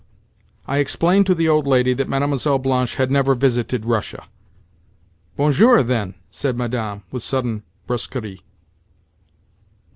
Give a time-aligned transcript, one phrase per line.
[0.65, 2.57] I explained to the old lady that Mlle.
[2.57, 4.23] Blanche had never visited Russia.
[5.37, 8.41] "Bonjour, then," said Madame, with sudden brusquerie.